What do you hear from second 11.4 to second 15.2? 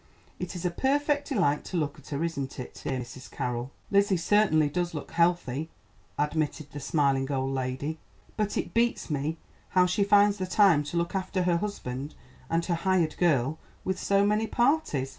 her husband and her hired girl with so many parties."